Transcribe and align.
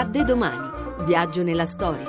Accadde 0.00 0.24
domani. 0.24 1.04
Viaggio 1.04 1.42
nella 1.42 1.66
storia. 1.66 2.06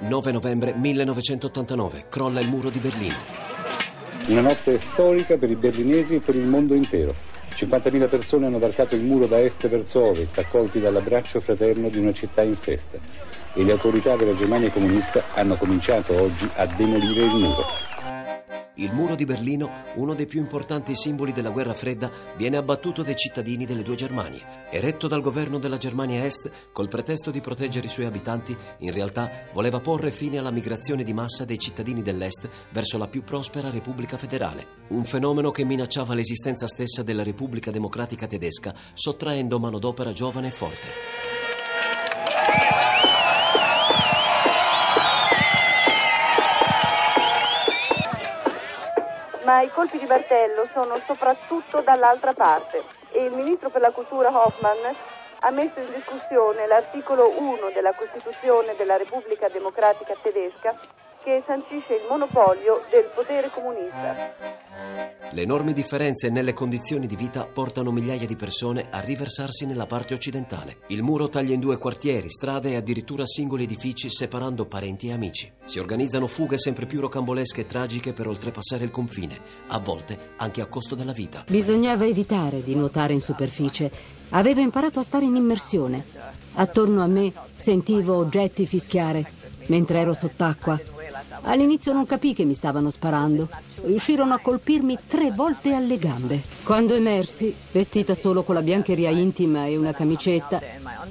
9 0.00 0.32
novembre 0.32 0.72
1989. 0.74 2.06
Crolla 2.08 2.40
il 2.40 2.48
muro 2.48 2.70
di 2.70 2.78
Berlino. 2.78 3.16
Una 4.28 4.40
notte 4.40 4.78
storica 4.78 5.36
per 5.36 5.50
i 5.50 5.56
berlinesi 5.56 6.14
e 6.14 6.20
per 6.20 6.36
il 6.36 6.46
mondo 6.46 6.72
intero. 6.72 7.14
50.000 7.50 8.08
persone 8.08 8.46
hanno 8.46 8.58
varcato 8.58 8.94
il 8.94 9.02
muro 9.02 9.26
da 9.26 9.42
est 9.42 9.68
verso 9.68 10.04
ovest, 10.04 10.38
accolti 10.38 10.80
dall'abbraccio 10.80 11.38
fraterno 11.38 11.90
di 11.90 11.98
una 11.98 12.14
città 12.14 12.40
in 12.40 12.54
festa. 12.54 12.96
E 13.52 13.62
le 13.62 13.72
autorità 13.72 14.16
della 14.16 14.34
Germania 14.34 14.70
comunista 14.70 15.22
hanno 15.34 15.56
cominciato 15.56 16.18
oggi 16.18 16.48
a 16.54 16.64
demolire 16.64 17.24
il 17.24 17.34
muro. 17.34 17.64
Il 18.84 18.92
muro 18.92 19.14
di 19.14 19.24
Berlino, 19.24 19.70
uno 19.94 20.12
dei 20.12 20.26
più 20.26 20.40
importanti 20.40 20.94
simboli 20.94 21.32
della 21.32 21.48
guerra 21.48 21.72
fredda, 21.72 22.10
viene 22.36 22.58
abbattuto 22.58 23.02
dai 23.02 23.16
cittadini 23.16 23.64
delle 23.64 23.82
due 23.82 23.94
Germanie. 23.94 24.68
Eretto 24.70 25.08
dal 25.08 25.22
governo 25.22 25.58
della 25.58 25.78
Germania 25.78 26.22
Est, 26.22 26.50
col 26.70 26.88
pretesto 26.88 27.30
di 27.30 27.40
proteggere 27.40 27.86
i 27.86 27.90
suoi 27.90 28.04
abitanti, 28.04 28.54
in 28.80 28.92
realtà 28.92 29.30
voleva 29.54 29.80
porre 29.80 30.10
fine 30.10 30.36
alla 30.36 30.50
migrazione 30.50 31.02
di 31.02 31.14
massa 31.14 31.46
dei 31.46 31.58
cittadini 31.58 32.02
dell'Est 32.02 32.46
verso 32.72 32.98
la 32.98 33.08
più 33.08 33.24
prospera 33.24 33.70
Repubblica 33.70 34.18
Federale. 34.18 34.66
Un 34.88 35.04
fenomeno 35.04 35.50
che 35.50 35.64
minacciava 35.64 36.12
l'esistenza 36.12 36.66
stessa 36.66 37.02
della 37.02 37.22
Repubblica 37.22 37.70
Democratica 37.70 38.26
Tedesca, 38.26 38.74
sottraendo 38.92 39.58
manodopera 39.58 40.12
giovane 40.12 40.48
e 40.48 40.52
forte. 40.52 41.13
I 49.64 49.70
colpi 49.70 49.98
di 49.98 50.06
martello 50.06 50.68
sono 50.72 51.00
soprattutto 51.06 51.80
dall'altra 51.80 52.34
parte. 52.34 52.84
E 53.12 53.24
il 53.24 53.32
ministro 53.32 53.70
per 53.70 53.80
la 53.80 53.92
cultura 53.92 54.28
Hoffman 54.28 54.94
ha 55.40 55.50
messo 55.50 55.80
in 55.80 55.92
discussione 55.92 56.66
l'articolo 56.66 57.30
1 57.40 57.70
della 57.70 57.92
Costituzione 57.94 58.74
della 58.76 58.96
Repubblica 58.96 59.48
Democratica 59.48 60.14
Tedesca 60.20 60.74
che 61.24 61.42
sancisce 61.46 61.94
il 61.94 62.02
monopolio 62.06 62.82
del 62.90 63.10
potere 63.14 63.50
comunista. 63.50 64.62
Le 65.32 65.42
enormi 65.42 65.72
differenze 65.72 66.28
nelle 66.28 66.52
condizioni 66.52 67.06
di 67.06 67.16
vita 67.16 67.46
portano 67.46 67.90
migliaia 67.90 68.26
di 68.26 68.36
persone 68.36 68.88
a 68.90 69.00
riversarsi 69.00 69.64
nella 69.64 69.86
parte 69.86 70.12
occidentale. 70.12 70.76
Il 70.88 71.02
muro 71.02 71.30
taglia 71.30 71.54
in 71.54 71.60
due 71.60 71.78
quartieri, 71.78 72.28
strade 72.28 72.72
e 72.72 72.76
addirittura 72.76 73.24
singoli 73.24 73.64
edifici 73.64 74.10
separando 74.10 74.66
parenti 74.66 75.08
e 75.08 75.12
amici. 75.12 75.50
Si 75.64 75.78
organizzano 75.78 76.26
fughe 76.26 76.58
sempre 76.58 76.84
più 76.84 77.00
rocambolesche 77.00 77.62
e 77.62 77.66
tragiche 77.66 78.12
per 78.12 78.28
oltrepassare 78.28 78.84
il 78.84 78.90
confine, 78.90 79.40
a 79.68 79.78
volte 79.78 80.32
anche 80.36 80.60
a 80.60 80.66
costo 80.66 80.94
della 80.94 81.12
vita. 81.12 81.44
Bisognava 81.48 82.04
evitare 82.04 82.62
di 82.62 82.74
nuotare 82.74 83.14
in 83.14 83.22
superficie. 83.22 83.90
Avevo 84.28 84.60
imparato 84.60 85.00
a 85.00 85.02
stare 85.02 85.24
in 85.24 85.36
immersione. 85.36 86.04
Attorno 86.56 87.02
a 87.02 87.06
me 87.06 87.32
sentivo 87.50 88.14
oggetti 88.14 88.66
fischiare 88.66 89.42
mentre 89.66 90.00
ero 90.00 90.12
sott'acqua 90.12 90.78
All'inizio 91.42 91.92
non 91.92 92.06
capì 92.06 92.34
che 92.34 92.44
mi 92.44 92.54
stavano 92.54 92.90
sparando. 92.90 93.48
Riuscirono 93.84 94.34
a 94.34 94.38
colpirmi 94.38 94.98
tre 95.06 95.30
volte 95.30 95.74
alle 95.74 95.98
gambe. 95.98 96.42
Quando 96.62 96.94
emersi, 96.94 97.54
vestita 97.72 98.14
solo 98.14 98.42
con 98.42 98.54
la 98.54 98.62
biancheria 98.62 99.10
intima 99.10 99.66
e 99.66 99.76
una 99.76 99.92
camicetta, 99.92 100.60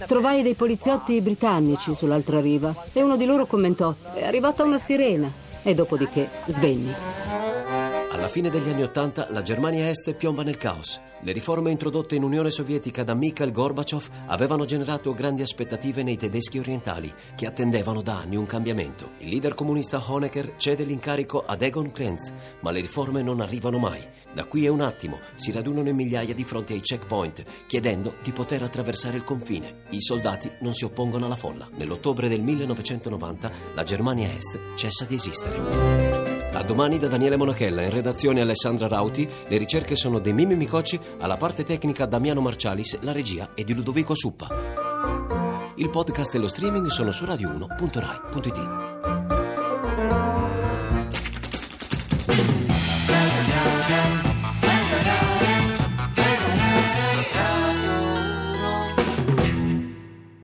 trovai 0.07 0.41
dei 0.41 0.55
poliziotti 0.55 1.19
britannici 1.21 1.93
sull'altra 1.93 2.39
riva 2.39 2.73
e 2.91 3.01
uno 3.01 3.17
di 3.17 3.25
loro 3.25 3.45
commentò: 3.45 3.93
È 4.13 4.23
arrivata 4.23 4.63
una 4.63 4.77
sirena. 4.77 5.41
E 5.65 5.73
dopodiché 5.73 6.29
svenni. 6.47 6.93
Alla 8.13 8.27
fine 8.27 8.51
degli 8.51 8.69
anni 8.69 8.83
Ottanta 8.83 9.25
la 9.31 9.41
Germania 9.41 9.89
Est 9.89 10.13
piomba 10.13 10.43
nel 10.43 10.57
caos. 10.57 11.01
Le 11.21 11.31
riforme 11.31 11.71
introdotte 11.71 12.13
in 12.13 12.21
Unione 12.21 12.51
Sovietica 12.51 13.03
da 13.03 13.15
Mikhail 13.15 13.51
Gorbaciov 13.51 14.07
avevano 14.27 14.65
generato 14.65 15.13
grandi 15.13 15.41
aspettative 15.41 16.03
nei 16.03 16.15
tedeschi 16.15 16.59
orientali, 16.59 17.11
che 17.35 17.47
attendevano 17.47 18.03
da 18.03 18.19
anni 18.19 18.35
un 18.35 18.45
cambiamento. 18.45 19.13
Il 19.17 19.29
leader 19.29 19.55
comunista 19.55 19.99
Honecker 19.99 20.53
cede 20.57 20.83
l'incarico 20.83 21.43
ad 21.43 21.63
Egon 21.63 21.91
Krenz, 21.91 22.31
ma 22.59 22.69
le 22.69 22.81
riforme 22.81 23.23
non 23.23 23.41
arrivano 23.41 23.79
mai. 23.79 24.05
Da 24.31 24.45
qui 24.45 24.67
a 24.67 24.71
un 24.71 24.81
attimo 24.81 25.17
si 25.33 25.51
radunano 25.51 25.89
in 25.89 25.95
migliaia 25.95 26.35
di 26.35 26.43
fronte 26.43 26.73
ai 26.73 26.81
checkpoint, 26.81 27.43
chiedendo 27.65 28.17
di 28.21 28.31
poter 28.31 28.61
attraversare 28.61 29.17
il 29.17 29.23
confine. 29.23 29.85
I 29.89 30.01
soldati 30.01 30.51
non 30.59 30.75
si 30.75 30.85
oppongono 30.85 31.25
alla 31.25 31.35
folla. 31.35 31.67
Nell'ottobre 31.77 32.29
del 32.29 32.41
1990 32.41 33.51
la 33.73 33.83
Germania 33.83 34.29
Est 34.31 34.75
cessa 34.75 35.05
di 35.05 35.15
esistere. 35.15 36.32
A 36.55 36.61
domani 36.61 36.99
da 36.99 37.07
Daniele 37.07 37.35
Monachella, 37.35 37.81
in 37.81 37.89
redazione 37.89 38.39
Alessandra 38.39 38.87
Rauti, 38.87 39.27
le 39.47 39.57
ricerche 39.57 39.95
sono 39.95 40.19
di 40.19 40.31
Mimmi 40.31 40.55
Micocci, 40.55 40.99
alla 41.19 41.35
parte 41.35 41.63
tecnica 41.63 42.05
Damiano 42.05 42.41
Marcialis, 42.41 42.99
la 43.01 43.11
regia 43.11 43.49
è 43.55 43.63
di 43.63 43.73
Ludovico 43.73 44.13
Suppa. 44.13 44.47
Il 45.77 45.89
podcast 45.89 46.35
e 46.35 46.37
lo 46.37 46.47
streaming 46.47 46.87
sono 46.87 47.11
su 47.11 47.25
radio1.rai.it. 47.25 48.92